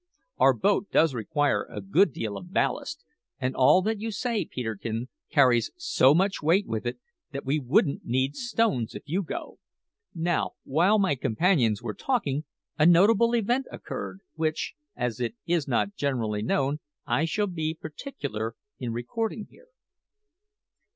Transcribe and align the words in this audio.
Our 0.39 0.53
boat 0.53 0.89
does 0.89 1.13
require 1.13 1.61
a 1.69 1.79
good 1.79 2.11
deal 2.11 2.35
of 2.35 2.51
ballast; 2.51 3.03
and 3.39 3.55
all 3.55 3.83
that 3.83 3.99
you 3.99 4.09
say, 4.09 4.45
Peterkin, 4.45 5.09
carries 5.29 5.69
so 5.77 6.15
much 6.15 6.41
weight 6.41 6.65
with 6.65 6.87
it 6.87 6.97
that 7.33 7.45
we 7.45 7.59
won't 7.59 8.03
need 8.03 8.35
stones 8.35 8.95
if 8.95 9.03
you 9.05 9.21
go." 9.21 9.59
Now, 10.15 10.53
while 10.63 10.97
my 10.97 11.13
companions 11.13 11.83
were 11.83 11.93
talking, 11.93 12.45
a 12.79 12.85
notable 12.87 13.35
event 13.35 13.67
occurred, 13.71 14.21
which, 14.33 14.73
as 14.95 15.19
it 15.19 15.35
is 15.45 15.67
not 15.67 15.93
generally 15.93 16.41
known, 16.41 16.79
I 17.05 17.25
shall 17.25 17.45
be 17.45 17.75
particular 17.79 18.55
in 18.79 18.93
recording 18.93 19.49
here. 19.51 19.67